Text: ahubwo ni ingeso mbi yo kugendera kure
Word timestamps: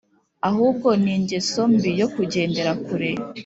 ahubwo 0.49 0.89
ni 1.03 1.11
ingeso 1.15 1.61
mbi 1.73 1.91
yo 2.01 2.07
kugendera 2.15 2.71
kure 2.85 3.09